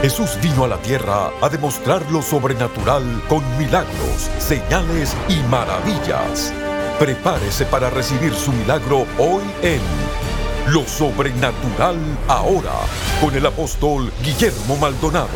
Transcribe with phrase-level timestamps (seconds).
[0.00, 6.52] Jesús vino a la tierra a demostrar lo sobrenatural con milagros, señales y maravillas.
[7.00, 9.80] Prepárese para recibir su milagro hoy en
[10.72, 11.96] Lo Sobrenatural
[12.28, 12.74] Ahora
[13.20, 15.26] con el apóstol Guillermo Maldonado.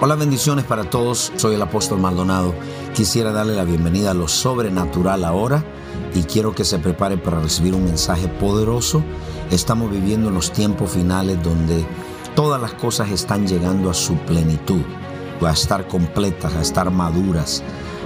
[0.00, 1.32] Hola, bendiciones para todos.
[1.36, 2.56] Soy el apóstol Maldonado.
[2.92, 5.64] Quisiera darle la bienvenida a Lo Sobrenatural Ahora
[6.14, 9.02] y quiero que se prepare para recibir un mensaje poderoso.
[9.50, 11.84] Estamos viviendo en los tiempos finales donde
[12.34, 14.82] todas las cosas están llegando a su plenitud,
[15.44, 17.62] a estar completas, a estar maduras,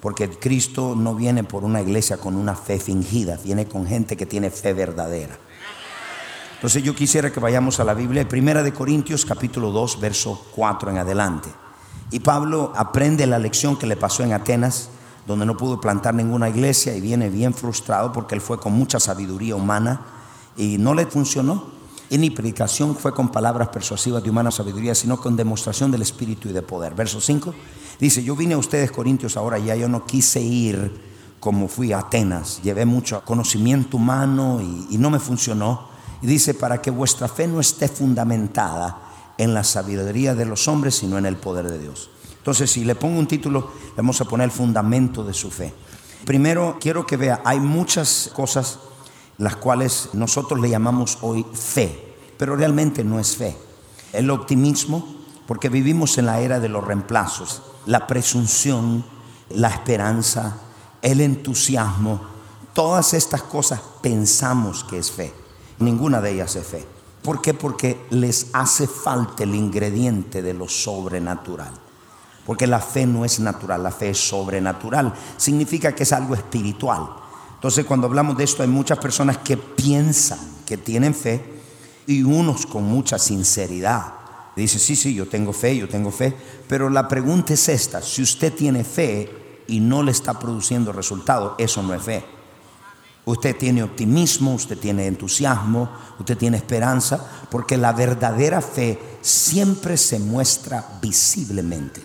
[0.00, 4.26] Porque Cristo no viene por una iglesia con una fe fingida, viene con gente que
[4.26, 5.36] tiene fe verdadera.
[6.54, 10.90] Entonces yo quisiera que vayamos a la Biblia, Primera de Corintios capítulo 2, verso 4
[10.90, 11.48] en adelante.
[12.10, 14.88] Y Pablo aprende la lección que le pasó en Atenas,
[15.26, 18.98] donde no pudo plantar ninguna iglesia y viene bien frustrado porque él fue con mucha
[18.98, 20.00] sabiduría humana
[20.56, 21.76] y no le funcionó.
[22.10, 26.48] Y ni predicación fue con palabras persuasivas de humana sabiduría, sino con demostración del Espíritu
[26.48, 26.94] y de poder.
[26.94, 27.54] Verso 5
[28.00, 31.08] dice, yo vine a ustedes Corintios ahora, ya yo no quise ir
[31.38, 35.88] como fui a Atenas, llevé mucho conocimiento humano y, y no me funcionó.
[36.22, 39.07] Y dice, para que vuestra fe no esté fundamentada
[39.38, 42.10] en la sabiduría de los hombres, sino en el poder de Dios.
[42.36, 45.72] Entonces, si le pongo un título, le vamos a poner el fundamento de su fe.
[46.24, 48.80] Primero, quiero que vea, hay muchas cosas
[49.38, 53.56] las cuales nosotros le llamamos hoy fe, pero realmente no es fe.
[54.12, 55.06] El optimismo,
[55.46, 59.04] porque vivimos en la era de los reemplazos, la presunción,
[59.50, 60.58] la esperanza,
[61.00, 62.20] el entusiasmo,
[62.74, 65.32] todas estas cosas pensamos que es fe.
[65.78, 66.97] Ninguna de ellas es fe.
[67.28, 67.52] ¿Por qué?
[67.52, 71.74] Porque les hace falta el ingrediente de lo sobrenatural.
[72.46, 75.12] Porque la fe no es natural, la fe es sobrenatural.
[75.36, 77.06] Significa que es algo espiritual.
[77.52, 81.44] Entonces cuando hablamos de esto hay muchas personas que piensan que tienen fe
[82.06, 84.06] y unos con mucha sinceridad.
[84.56, 86.34] Dicen, sí, sí, yo tengo fe, yo tengo fe.
[86.66, 91.56] Pero la pregunta es esta, si usted tiene fe y no le está produciendo resultado,
[91.58, 92.37] eso no es fe.
[93.28, 100.18] Usted tiene optimismo, usted tiene entusiasmo, usted tiene esperanza, porque la verdadera fe siempre se
[100.18, 102.00] muestra visiblemente.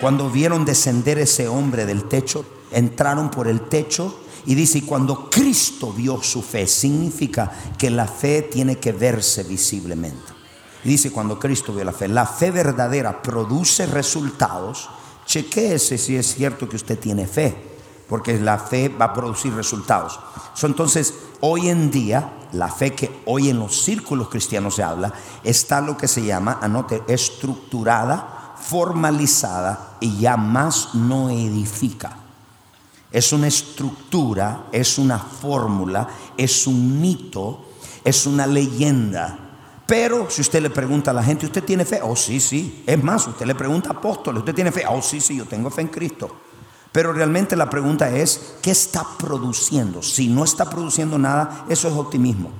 [0.00, 5.30] Cuando vieron descender ese hombre del techo, entraron por el techo y dice, y cuando
[5.30, 10.32] Cristo vio su fe, significa que la fe tiene que verse visiblemente.
[10.82, 14.90] Y dice, cuando Cristo vio la fe, la fe verdadera produce resultados.
[15.24, 17.69] Chequéese si es cierto que usted tiene fe
[18.10, 20.18] porque la fe va a producir resultados.
[20.64, 25.12] entonces, hoy en día, la fe que hoy en los círculos cristianos se habla,
[25.44, 32.16] está lo que se llama, anote, estructurada, formalizada y ya más no edifica.
[33.12, 37.64] Es una estructura, es una fórmula, es un mito,
[38.02, 39.38] es una leyenda.
[39.86, 42.00] Pero si usted le pregunta a la gente, ¿usted tiene fe?
[42.02, 42.82] Oh, sí, sí.
[42.84, 44.82] Es más, usted le pregunta a apóstoles, ¿usted tiene fe?
[44.88, 46.49] Oh, sí, sí, yo tengo fe en Cristo.
[46.92, 50.02] Pero realmente la pregunta es, ¿qué está produciendo?
[50.02, 52.50] Si no está produciendo nada, eso es optimismo.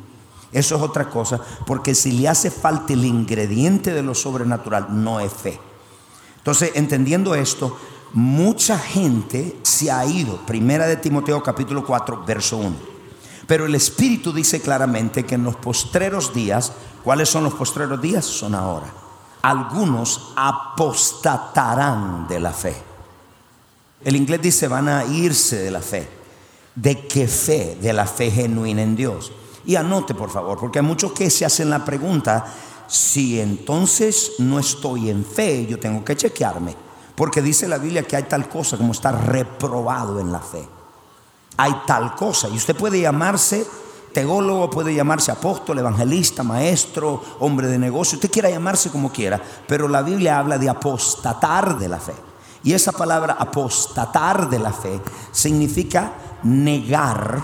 [0.53, 5.21] Eso es otra cosa, porque si le hace falta el ingrediente de lo sobrenatural, no
[5.21, 5.61] es fe.
[6.39, 7.77] Entonces, entendiendo esto,
[8.13, 10.39] mucha gente se ha ido.
[10.47, 12.91] Primera de Timoteo capítulo 4, verso 1.
[13.47, 16.73] Pero el Espíritu dice claramente que en los postreros días,
[17.05, 18.25] ¿cuáles son los postreros días?
[18.25, 18.93] Son ahora.
[19.43, 22.90] Algunos apostatarán de la fe.
[24.03, 26.09] El inglés dice van a irse de la fe.
[26.75, 27.77] ¿De qué fe?
[27.81, 29.33] De la fe genuina en Dios.
[29.65, 32.47] Y anote por favor, porque hay muchos que se hacen la pregunta,
[32.87, 36.75] si entonces no estoy en fe, yo tengo que chequearme.
[37.15, 40.67] Porque dice la Biblia que hay tal cosa como estar reprobado en la fe.
[41.59, 42.49] Hay tal cosa.
[42.49, 43.67] Y usted puede llamarse
[44.13, 49.87] teólogo, puede llamarse apóstol, evangelista, maestro, hombre de negocio, usted quiera llamarse como quiera, pero
[49.87, 52.15] la Biblia habla de apostatar de la fe.
[52.63, 55.01] Y esa palabra apostatar de la fe
[55.33, 56.13] significa
[56.43, 57.43] negar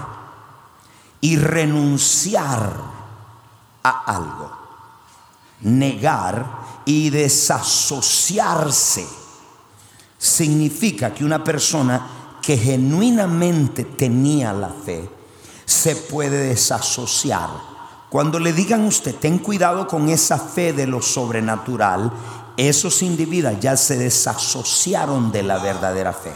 [1.20, 2.72] y renunciar
[3.82, 4.50] a algo.
[5.62, 9.06] Negar y desasociarse
[10.18, 12.06] significa que una persona
[12.42, 15.08] que genuinamente tenía la fe
[15.64, 17.50] se puede desasociar.
[18.08, 22.12] Cuando le digan a usted, ten cuidado con esa fe de lo sobrenatural,
[22.56, 26.32] esos individuos ya se desasociaron de la verdadera fe.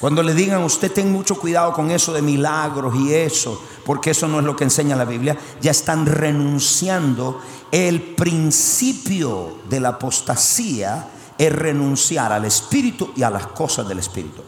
[0.00, 4.28] Cuando le digan usted ten mucho cuidado con eso de milagros y eso, porque eso
[4.28, 7.40] no es lo que enseña la Biblia, ya están renunciando.
[7.70, 11.08] El principio de la apostasía
[11.38, 14.42] es renunciar al espíritu y a las cosas del espíritu.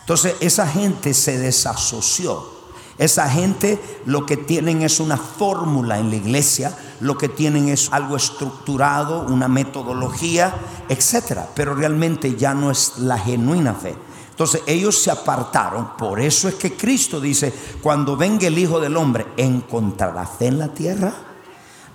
[0.00, 2.59] Entonces esa gente se desasoció.
[3.00, 7.90] Esa gente lo que tienen es una fórmula en la iglesia, lo que tienen es
[7.92, 10.54] algo estructurado, una metodología,
[10.86, 13.96] etcétera, pero realmente ya no es la genuina fe.
[14.28, 18.98] Entonces ellos se apartaron, por eso es que Cristo dice, cuando venga el Hijo del
[18.98, 21.14] Hombre, ¿encontrará fe en la tierra?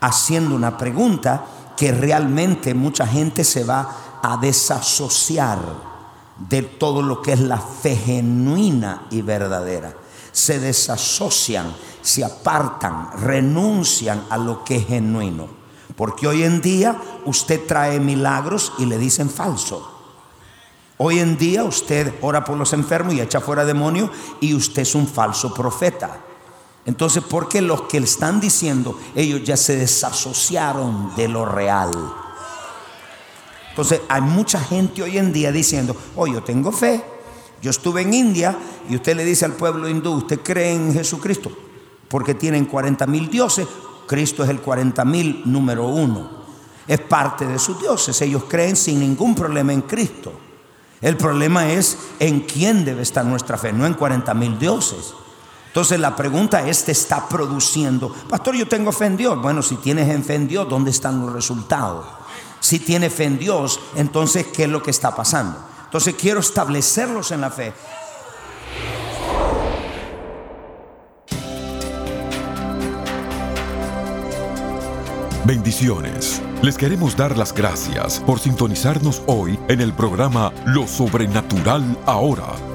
[0.02, 1.46] Haciendo una pregunta
[1.78, 5.60] que realmente mucha gente se va a desasociar
[6.50, 9.98] de todo lo que es la fe genuina y verdadera
[10.35, 15.47] se desasocian, se apartan, renuncian a lo que es genuino.
[15.95, 19.89] Porque hoy en día usted trae milagros y le dicen falso.
[20.97, 24.09] Hoy en día usted ora por los enfermos y echa fuera demonios
[24.41, 26.19] y usted es un falso profeta.
[26.85, 31.91] Entonces, ¿por qué los que le están diciendo, ellos ya se desasociaron de lo real?
[33.69, 37.14] Entonces, hay mucha gente hoy en día diciendo, oh, yo tengo fe,
[37.62, 38.57] yo estuve en India
[38.90, 41.52] y usted le dice al pueblo hindú, ¿usted cree en Jesucristo?
[42.07, 43.68] Porque tienen 40 mil dioses,
[44.07, 46.46] Cristo es el 40 mil número uno.
[46.88, 50.34] Es parte de sus dioses, ellos creen sin ningún problema en Cristo.
[51.02, 55.13] El problema es en quién debe estar nuestra fe, no en 40 mil dioses.
[55.68, 58.13] Entonces la pregunta es, ¿te está produciendo?
[58.30, 59.42] Pastor, yo tengo fe en Dios.
[59.42, 62.06] Bueno, si tienes fe en Dios, ¿dónde están los resultados?
[62.62, 65.75] Si tienes fe en Dios, entonces, ¿qué es lo que está pasando?
[65.95, 67.71] Entonces quiero establecerlos en la fe.
[75.45, 76.42] Bendiciones.
[76.62, 82.75] Les queremos dar las gracias por sintonizarnos hoy en el programa Lo Sobrenatural Ahora.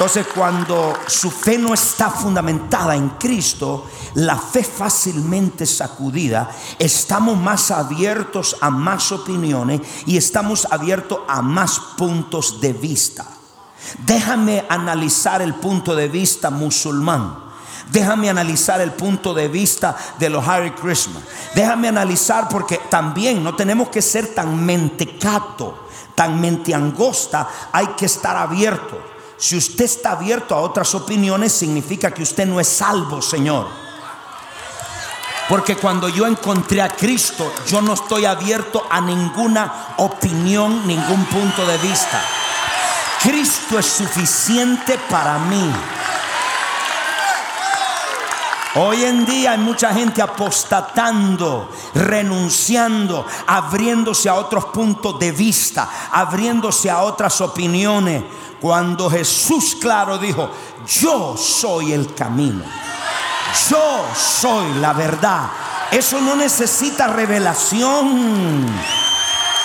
[0.00, 3.84] Entonces cuando su fe no está fundamentada en Cristo,
[4.14, 11.78] la fe fácilmente sacudida, estamos más abiertos a más opiniones y estamos abiertos a más
[11.98, 13.26] puntos de vista.
[13.98, 17.49] Déjame analizar el punto de vista musulmán.
[17.90, 21.22] Déjame analizar el punto de vista de los Harry Christmas.
[21.54, 27.48] Déjame analizar porque también no tenemos que ser tan mentecato, tan mente angosta.
[27.72, 29.00] Hay que estar abierto.
[29.36, 33.66] Si usted está abierto a otras opiniones, significa que usted no es salvo, Señor.
[35.48, 41.66] Porque cuando yo encontré a Cristo, yo no estoy abierto a ninguna opinión, ningún punto
[41.66, 42.22] de vista.
[43.20, 45.72] Cristo es suficiente para mí.
[48.76, 56.88] Hoy en día hay mucha gente apostatando, renunciando, abriéndose a otros puntos de vista, abriéndose
[56.88, 58.22] a otras opiniones.
[58.60, 60.50] Cuando Jesús, claro, dijo,
[60.86, 62.62] yo soy el camino,
[63.68, 65.50] yo soy la verdad.
[65.90, 68.68] Eso no necesita revelación.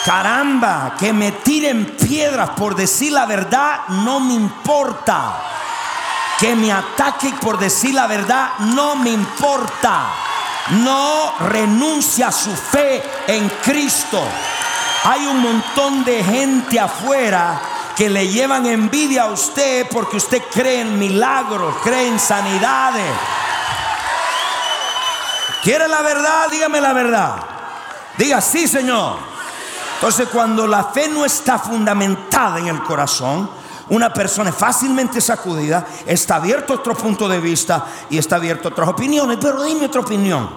[0.04, 5.56] Caramba, que me tiren piedras por decir la verdad no me importa
[6.40, 10.08] que me ataque por decir la verdad, no me importa.
[10.70, 14.22] No renuncia a su fe en Cristo.
[15.04, 17.62] Hay un montón de gente afuera
[17.96, 23.12] que le llevan envidia a usted porque usted cree en milagros, cree en sanidades.
[25.62, 26.50] ¿Quiere la verdad?
[26.50, 27.36] Dígame la verdad.
[28.18, 29.18] Diga sí, Señor.
[29.96, 33.50] Entonces cuando la fe no está fundamentada en el corazón,
[33.90, 38.72] una persona fácilmente sacudida, está abierto a otro punto de vista y está abierto a
[38.72, 40.50] otras opiniones, pero dime otra opinión.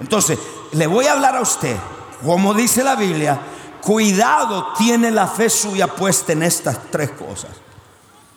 [0.00, 0.38] Entonces,
[0.72, 1.76] le voy a hablar a usted,
[2.24, 3.38] como dice la Biblia,
[3.80, 7.50] cuidado tiene la fe suya puesta en estas tres cosas.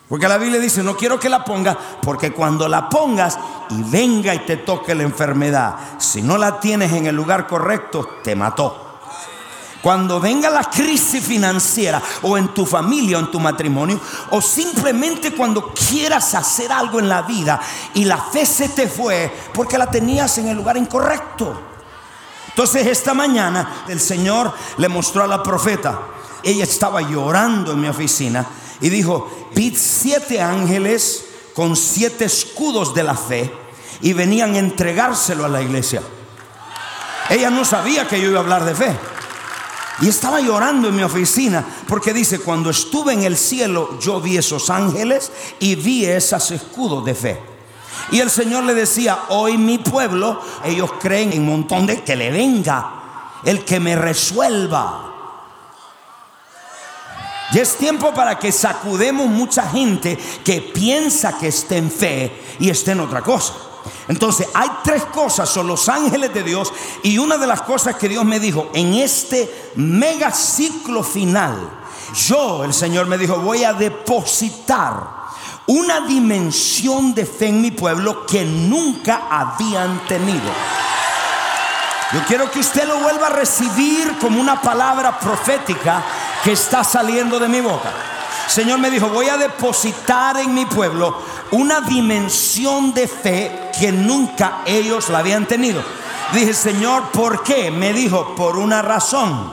[0.07, 3.39] Porque la Biblia dice, no quiero que la ponga, porque cuando la pongas
[3.69, 8.19] y venga y te toque la enfermedad, si no la tienes en el lugar correcto,
[8.23, 8.84] te mató.
[9.85, 13.99] Cuando venga la crisis financiera o en tu familia o en tu matrimonio,
[14.31, 17.61] o simplemente cuando quieras hacer algo en la vida
[17.93, 21.55] y la fe se te fue porque la tenías en el lugar incorrecto.
[22.47, 25.99] Entonces esta mañana el Señor le mostró a la profeta,
[26.41, 28.43] ella estaba llorando en mi oficina
[28.81, 33.53] y dijo, pid siete ángeles con siete escudos de la fe
[34.01, 36.01] y venían a entregárselo a la iglesia.
[37.29, 39.14] Ella no sabía que yo iba a hablar de fe.
[40.01, 44.37] Y estaba llorando en mi oficina porque dice, cuando estuve en el cielo yo vi
[44.37, 47.39] esos ángeles y vi esos escudos de fe.
[48.11, 52.15] Y el Señor le decía, hoy mi pueblo, ellos creen en un montón de que
[52.15, 55.13] le venga, el que me resuelva.
[57.53, 62.69] Y es tiempo para que sacudemos mucha gente que piensa que está en fe y
[62.69, 63.53] está en otra cosa.
[64.07, 66.71] Entonces hay tres cosas, son los ángeles de Dios
[67.03, 71.69] y una de las cosas que Dios me dijo en este mega ciclo final,
[72.27, 75.25] yo, el Señor me dijo, voy a depositar
[75.67, 80.51] una dimensión de fe en mi pueblo que nunca habían tenido.
[82.13, 86.03] Yo quiero que usted lo vuelva a recibir como una palabra profética
[86.43, 88.14] que está saliendo de mi boca.
[88.47, 91.17] Señor me dijo, voy a depositar en mi pueblo
[91.51, 95.81] una dimensión de fe que nunca ellos la habían tenido.
[96.33, 97.71] Dije, Señor, ¿por qué?
[97.71, 99.51] Me dijo, por una razón.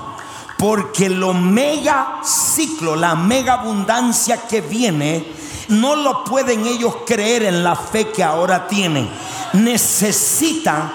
[0.56, 5.26] Porque lo mega ciclo, la mega abundancia que viene,
[5.68, 9.08] no lo pueden ellos creer en la fe que ahora tienen.
[9.54, 10.92] Necesitan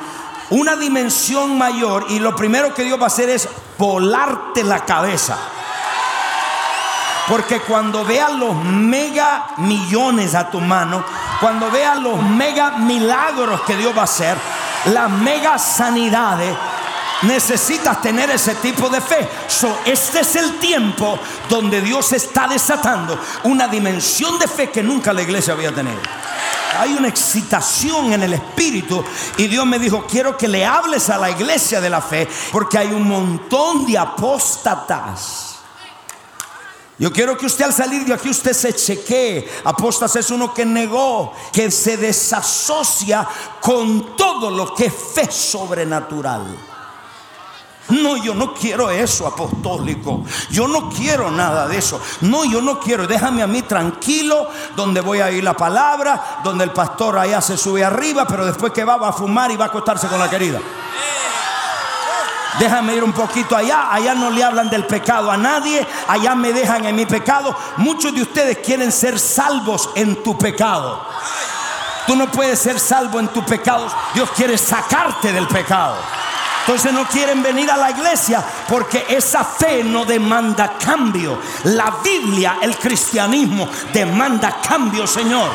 [0.49, 5.37] una dimensión mayor y lo primero que Dios va a hacer es volarte la cabeza.
[7.27, 11.03] Porque cuando veas los mega millones a tu mano,
[11.41, 14.37] cuando veas los mega milagros que Dios va a hacer,
[14.85, 16.55] las mega sanidades,
[17.23, 19.27] necesitas tener ese tipo de fe.
[19.85, 21.19] este es el tiempo
[21.49, 25.99] donde Dios está desatando una dimensión de fe que nunca la iglesia había tenido.
[26.79, 29.03] Hay una excitación en el espíritu
[29.37, 32.77] y Dios me dijo, quiero que le hables a la iglesia de la fe porque
[32.77, 35.56] hay un montón de apóstatas
[36.99, 39.47] yo quiero que usted al salir de aquí usted se chequee.
[39.65, 43.27] Apostas es uno que negó, que se desasocia
[43.61, 46.57] con todo lo que es fe sobrenatural.
[47.89, 50.23] No, yo no quiero eso apostólico.
[50.49, 52.01] Yo no quiero nada de eso.
[52.21, 53.07] No, yo no quiero.
[53.07, 57.57] Déjame a mí tranquilo, donde voy a ir la palabra, donde el pastor allá se
[57.57, 60.29] sube arriba, pero después que va, va a fumar y va a acostarse con la
[60.29, 60.59] querida.
[62.59, 63.91] Déjame ir un poquito allá.
[63.91, 65.85] Allá no le hablan del pecado a nadie.
[66.07, 67.55] Allá me dejan en mi pecado.
[67.77, 71.05] Muchos de ustedes quieren ser salvos en tu pecado.
[72.07, 73.87] Tú no puedes ser salvo en tu pecado.
[74.13, 75.97] Dios quiere sacarte del pecado.
[76.61, 81.39] Entonces no quieren venir a la iglesia porque esa fe no demanda cambio.
[81.63, 85.49] La Biblia, el cristianismo, demanda cambio, Señor.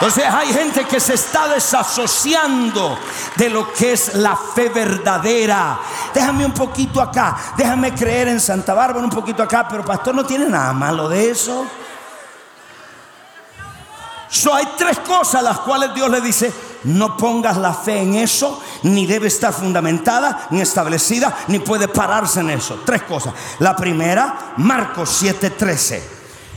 [0.00, 2.96] Entonces hay gente que se está desasociando
[3.34, 5.80] de lo que es la fe verdadera.
[6.14, 10.24] Déjame un poquito acá, déjame creer en Santa Bárbara un poquito acá, pero pastor no
[10.24, 11.66] tiene nada malo de eso.
[14.30, 16.52] So, hay tres cosas las cuales Dios le dice,
[16.84, 22.38] no pongas la fe en eso, ni debe estar fundamentada, ni establecida, ni puede pararse
[22.38, 22.82] en eso.
[22.86, 23.34] Tres cosas.
[23.58, 26.02] La primera, Marcos 7:13.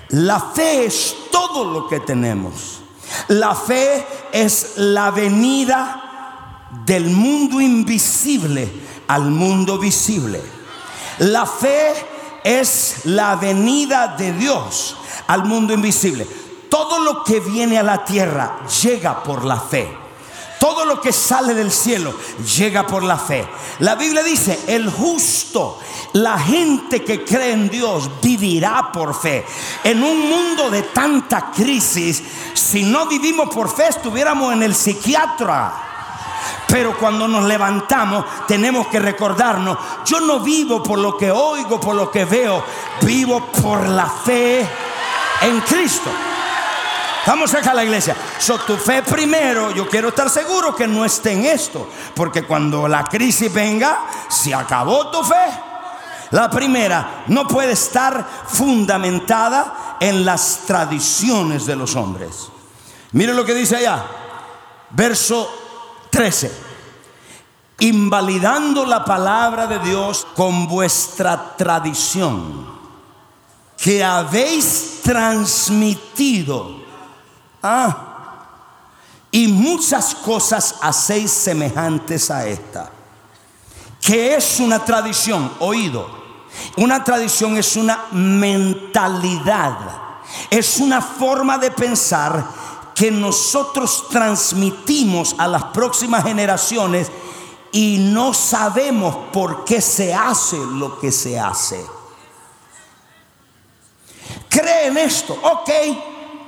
[0.10, 2.81] La fe es todo lo que tenemos.
[3.28, 8.72] La fe es la venida del mundo invisible
[9.08, 10.42] al mundo visible.
[11.20, 11.94] La fe
[12.44, 14.96] es la venida de Dios
[15.28, 16.25] al mundo invisible.
[16.70, 20.00] Todo lo que viene a la tierra llega por la fe.
[20.62, 22.13] Todo lo que sale del cielo
[22.56, 23.48] llega por la fe.
[23.80, 25.80] La Biblia dice, el justo,
[26.13, 29.44] la gente que cree en Dios vivirá por fe.
[29.84, 32.22] En un mundo de tanta crisis,
[32.53, 35.74] si no vivimos por fe, estuviéramos en el psiquiatra.
[36.68, 41.96] Pero cuando nos levantamos tenemos que recordarnos, yo no vivo por lo que oigo, por
[41.96, 42.63] lo que veo,
[43.01, 44.60] vivo por la fe
[45.41, 46.12] en Cristo.
[47.25, 48.16] Vamos acá a la iglesia.
[48.40, 51.88] So, tu fe primero, yo quiero estar seguro que no esté en esto.
[52.16, 55.36] Porque cuando la crisis venga, se acabó tu fe.
[56.32, 62.50] La primera no puede estar fundamentada en las tradiciones de los hombres.
[63.12, 64.04] Mire lo que dice allá.
[64.90, 65.50] Verso
[66.10, 66.51] 13.
[67.80, 72.72] Invalidando la palabra de Dios con vuestra tradición
[73.78, 76.80] que habéis transmitido
[77.63, 78.12] Ah,
[79.32, 82.91] y muchas cosas hacéis semejantes a esta.
[84.01, 86.22] Que es una tradición, oído.
[86.77, 89.77] Una tradición es una mentalidad,
[90.50, 92.44] es una forma de pensar
[92.94, 97.10] que nosotros transmitimos a las próximas generaciones
[97.72, 101.86] y no sabemos por qué se hace lo que se hace.
[104.50, 105.34] ¿Creen esto?
[105.41, 105.70] Ok,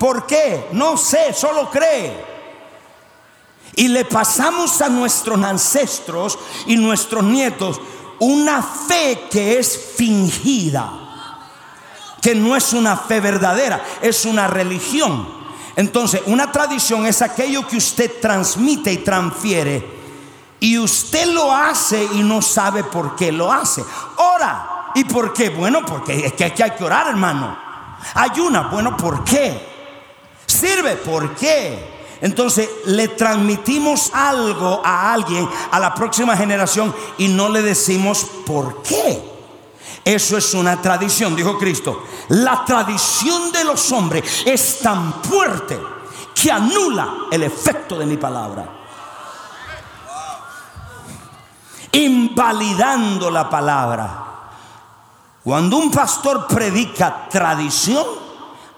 [0.03, 0.67] ¿Por qué?
[0.73, 2.13] No sé, solo cree.
[3.77, 7.79] Y le pasamos a nuestros ancestros y nuestros nietos
[8.19, 10.91] una fe que es fingida,
[12.21, 15.25] que no es una fe verdadera, es una religión.
[15.77, 19.87] Entonces, una tradición es aquello que usted transmite y transfiere.
[20.59, 23.81] Y usted lo hace y no sabe por qué lo hace.
[24.17, 24.91] Ora.
[24.95, 25.47] ¿Y por qué?
[25.49, 27.57] Bueno, porque es que hay que orar, hermano.
[28.15, 28.67] Ayuna.
[28.67, 29.71] Bueno, ¿por qué?
[30.53, 30.95] Sirve.
[30.95, 31.93] ¿Por qué?
[32.21, 38.81] Entonces le transmitimos algo a alguien, a la próxima generación, y no le decimos por
[38.81, 39.33] qué.
[40.05, 42.03] Eso es una tradición, dijo Cristo.
[42.29, 45.77] La tradición de los hombres es tan fuerte
[46.33, 48.69] que anula el efecto de mi palabra.
[51.91, 54.23] Invalidando la palabra.
[55.43, 58.22] Cuando un pastor predica tradición,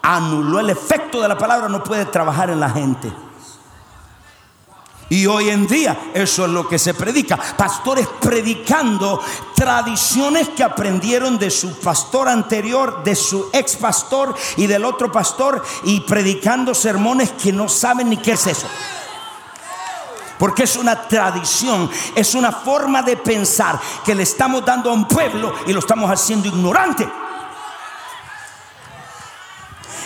[0.06, 3.12] anuló el efecto de la palabra, no puede trabajar en la gente.
[5.10, 7.38] Y hoy en día eso es lo que se predica.
[7.38, 9.22] Pastores predicando
[9.56, 15.64] tradiciones que aprendieron de su pastor anterior, de su ex pastor y del otro pastor
[15.84, 18.68] y predicando sermones que no saben ni qué es eso.
[20.38, 25.08] Porque es una tradición, es una forma de pensar que le estamos dando a un
[25.08, 27.08] pueblo y lo estamos haciendo ignorante.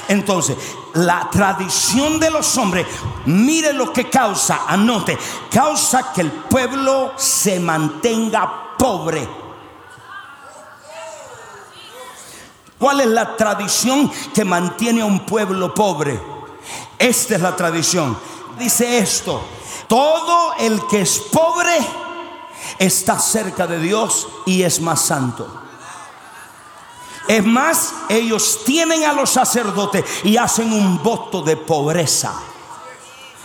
[0.09, 0.57] Entonces,
[0.95, 2.87] la tradición de los hombres,
[3.27, 5.15] mire lo que causa, anote,
[5.51, 9.29] causa que el pueblo se mantenga pobre.
[12.79, 16.19] ¿Cuál es la tradición que mantiene a un pueblo pobre?
[16.97, 18.17] Esta es la tradición.
[18.57, 19.43] Dice esto,
[19.87, 21.77] todo el que es pobre
[22.79, 25.68] está cerca de Dios y es más santo.
[27.29, 32.33] Es más, ellos tienen a los sacerdotes y hacen un voto de pobreza.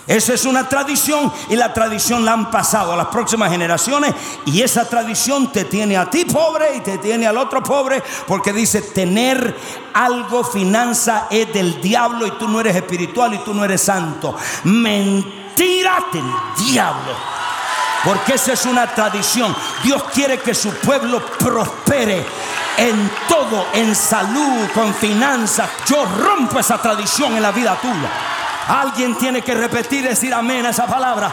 [0.06, 4.14] Esa es una tradición y la tradición la han pasado a las próximas generaciones
[4.46, 8.54] y esa tradición te tiene a ti pobre y te tiene al otro pobre porque
[8.54, 9.54] dice tener
[9.92, 14.34] algo finanza es del diablo y tú no eres espiritual y tú no eres santo.
[14.64, 16.32] Mentira del
[16.66, 17.34] diablo.
[18.02, 19.54] Porque esa es una tradición.
[19.82, 22.24] Dios quiere que su pueblo prospere
[22.76, 25.70] en todo, en salud, con finanzas.
[25.86, 28.10] Yo rompo esa tradición en la vida tuya.
[28.68, 31.32] Alguien tiene que repetir, decir amén a esa palabra.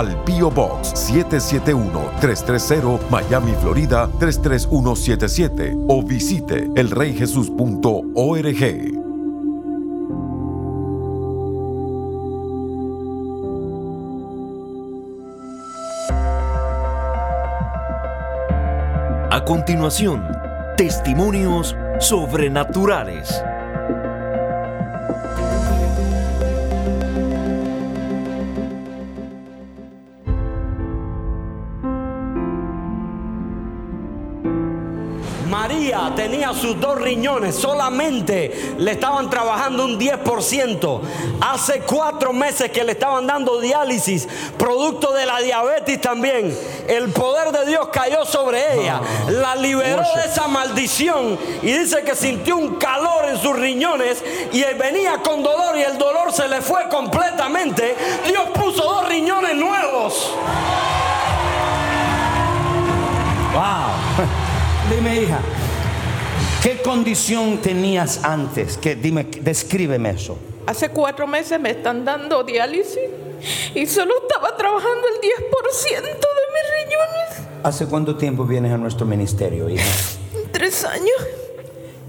[0.00, 0.50] al P.O.
[0.50, 9.00] Box 771-330 Miami, Florida 33177 o visite elreyjesus.org.
[19.32, 20.26] A continuación,
[20.76, 23.44] testimonios sobrenaturales.
[36.16, 41.00] Tenía sus dos riñones, solamente le estaban trabajando un 10%.
[41.40, 46.56] Hace cuatro meses que le estaban dando diálisis, producto de la diabetes también.
[46.88, 52.14] El poder de Dios cayó sobre ella, la liberó de esa maldición y dice que
[52.14, 56.60] sintió un calor en sus riñones y venía con dolor y el dolor se le
[56.60, 57.96] fue completamente.
[58.26, 60.32] Dios puso dos riñones nuevos.
[63.52, 64.26] Wow.
[64.90, 65.38] Dime, hija,
[66.62, 68.76] ¿qué condición tenías antes?
[68.76, 70.38] Que dime, descríbeme eso.
[70.66, 72.98] Hace cuatro meses me están dando diálisis
[73.74, 77.48] y solo estaba trabajando el 10% de mis riñones.
[77.62, 79.84] ¿Hace cuánto tiempo vienes a nuestro ministerio, hija?
[80.52, 81.16] Tres años.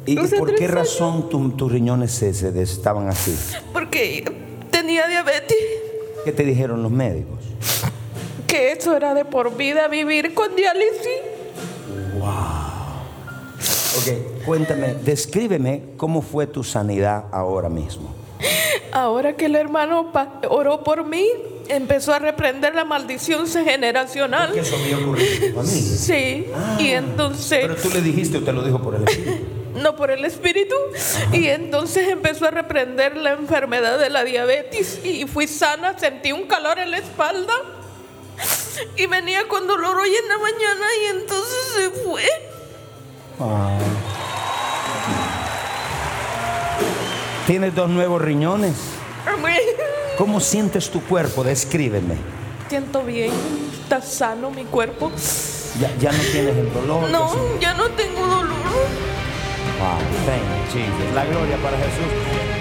[0.05, 3.35] ¿Y Hace por qué razón tu- tus riñones se, se des- estaban así?
[3.71, 4.25] Porque
[4.71, 5.57] tenía diabetes,
[6.25, 7.39] ¿Qué te dijeron los médicos?
[8.47, 11.19] que eso era de por vida vivir con diálisis.
[13.97, 18.13] Ok, cuéntame, descríbeme cómo fue tu sanidad ahora mismo.
[18.91, 20.12] Ahora que el hermano
[20.49, 21.27] oró por mí,
[21.67, 24.58] empezó a reprender la maldición generacional.
[24.58, 25.97] eso había ocurrido en tu familia.
[25.97, 26.47] Sí,
[26.80, 27.60] y entonces...
[27.62, 29.45] Pero tú le dijiste o te lo dijo por el espíritu.
[29.75, 30.75] no por el espíritu.
[31.32, 36.43] Y entonces empezó a reprender la enfermedad de la diabetes y fui sana, sentí un
[36.43, 37.54] calor en la espalda
[38.97, 42.23] y venía con dolor hoy en la mañana y entonces se fue.
[47.47, 48.73] Tienes dos nuevos riñones.
[50.17, 51.43] ¿Cómo sientes tu cuerpo?
[51.43, 52.15] Descríbeme.
[52.69, 53.32] Siento bien,
[53.82, 55.12] está sano mi cuerpo.
[55.80, 57.10] Ya, ya no tienes el dolor.
[57.10, 58.51] No, ya no tengo dolor.
[59.80, 61.15] Wow, thank you, Jesus.
[61.15, 62.61] La gloria para Jesús.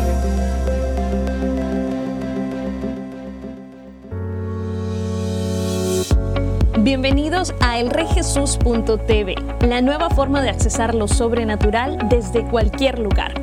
[6.83, 9.35] Bienvenidos a elreyjesus.tv,
[9.67, 13.33] la nueva forma de accesar lo sobrenatural desde cualquier lugar.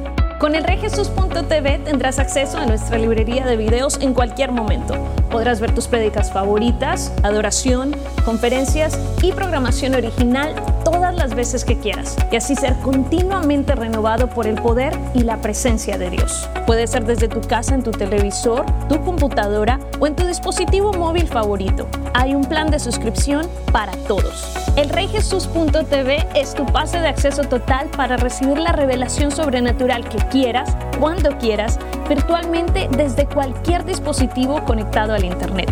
[0.41, 4.95] Con elreyjesus.tv tendrás acceso a nuestra librería de videos en cualquier momento.
[5.31, 12.17] Podrás ver tus prédicas favoritas, adoración, conferencias y programación original todas las veces que quieras
[12.33, 16.49] y así ser continuamente renovado por el poder y la presencia de Dios.
[16.67, 21.27] Puede ser desde tu casa, en tu televisor, tu computadora o en tu dispositivo móvil
[21.27, 21.87] favorito.
[22.15, 24.55] Hay un plan de suscripción para todos.
[24.77, 31.37] Elreyjesus.tv es tu pase de acceso total para recibir la revelación sobrenatural que quieras, cuando
[31.39, 35.71] quieras, virtualmente desde cualquier dispositivo conectado al Internet.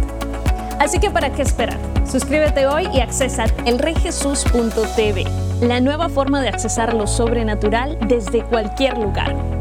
[0.79, 1.79] Así que ¿para qué esperar?
[2.05, 5.25] Suscríbete hoy y accesa elreyjesus.tv,
[5.63, 9.56] la nueva forma de accesar lo sobrenatural desde cualquier lugar.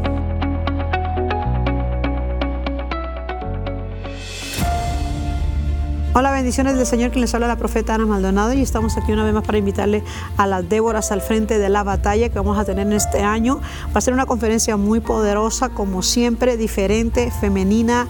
[6.18, 9.22] Hola, bendiciones del Señor, que les habla la profeta Ana Maldonado y estamos aquí una
[9.22, 10.02] vez más para invitarle
[10.38, 13.60] a las Déboras al frente de la batalla que vamos a tener en este año.
[13.88, 18.08] Va a ser una conferencia muy poderosa, como siempre, diferente, femenina,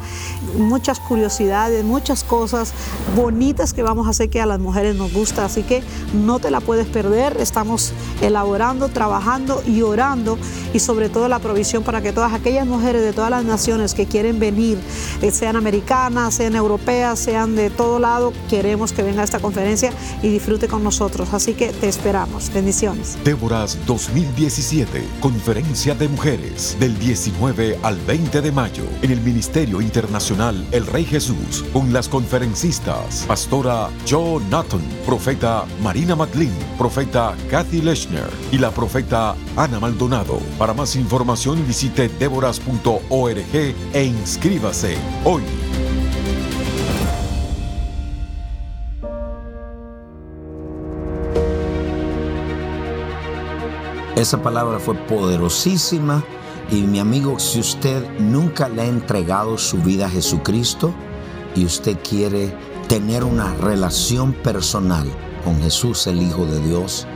[0.56, 2.74] muchas curiosidades, muchas cosas
[3.16, 5.82] bonitas que vamos a hacer que a las mujeres nos gusta, así que
[6.14, 7.36] no te la puedes perder.
[7.40, 7.92] Estamos
[8.22, 10.38] elaborando, trabajando y orando
[10.72, 14.06] y sobre todo la provisión para que todas aquellas mujeres de todas las naciones que
[14.06, 14.78] quieren venir,
[15.22, 18.32] eh, sean americanas, sean europeas, sean de todos lado.
[18.48, 21.32] Queremos que venga a esta conferencia y disfrute con nosotros.
[21.32, 22.52] Así que te esperamos.
[22.52, 23.18] Bendiciones.
[23.24, 30.66] Déboras 2017, Conferencia de Mujeres, del 19 al 20 de mayo, en el Ministerio Internacional
[30.72, 38.28] El Rey Jesús, con las conferencistas, Pastora Joe Nathan, Profeta Marina McLean, Profeta Kathy Lechner
[38.52, 40.38] y la Profeta Ana Maldonado.
[40.58, 45.42] Para más información visite déboras.org e inscríbase hoy.
[54.16, 56.24] Esa palabra fue poderosísima
[56.70, 60.94] y mi amigo, si usted nunca le ha entregado su vida a Jesucristo
[61.54, 62.56] y usted quiere
[62.88, 65.06] tener una relación personal
[65.44, 67.06] con Jesús, el Hijo de Dios,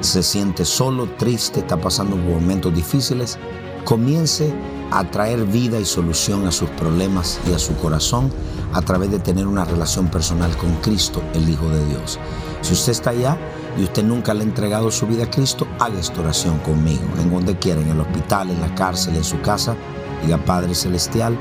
[0.00, 3.38] se siente solo, triste, está pasando momentos difíciles,
[3.84, 4.50] comience
[4.90, 8.32] a traer vida y solución a sus problemas y a su corazón
[8.72, 12.18] a través de tener una relación personal con Cristo, el Hijo de Dios.
[12.62, 13.36] Si usted está allá
[13.78, 17.30] y usted nunca le ha entregado su vida a Cristo, haga esta oración conmigo, en
[17.30, 19.76] donde quiera, en el hospital, en la cárcel, en su casa.
[20.22, 21.38] Diga, Padre Celestial,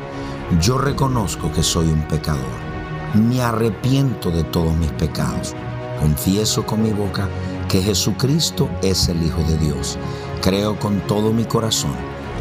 [0.62, 2.44] yo reconozco que soy un pecador.
[3.14, 5.56] Me arrepiento de todos mis pecados.
[6.00, 7.30] Confieso con mi boca
[7.70, 9.98] que Jesucristo es el Hijo de Dios.
[10.42, 11.96] Creo con todo mi corazón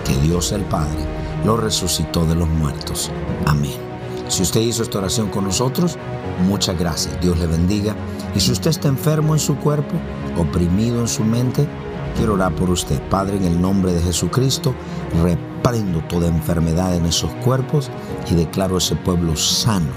[0.05, 0.99] que Dios el Padre
[1.45, 3.11] lo resucitó de los muertos.
[3.47, 3.94] Amén.
[4.29, 5.99] Si usted hizo esta oración con nosotros,
[6.47, 7.21] muchas gracias.
[7.21, 7.95] Dios le bendiga.
[8.35, 9.95] Y si usted está enfermo en su cuerpo,
[10.39, 11.69] oprimido en su mente,
[12.17, 13.01] quiero orar por usted.
[13.11, 14.75] Padre, en el nombre de Jesucristo,
[15.23, 17.91] reprendo toda enfermedad en esos cuerpos
[18.31, 19.93] y declaro ese pueblo sano.